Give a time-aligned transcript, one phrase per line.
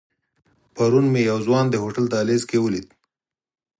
[0.75, 2.87] پرون مې یو ځوان د هوټل دهلیز کې ولید.